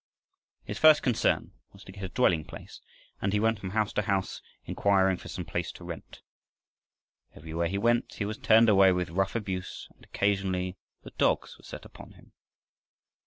[0.63, 2.81] His first concern was to get a dwelling place,
[3.21, 6.23] and he went from house to house inquiring for some place to rent.
[7.35, 11.63] Everywhere he went he was turned away with rough abuse, and occasionally the dogs were
[11.65, 12.31] set upon him.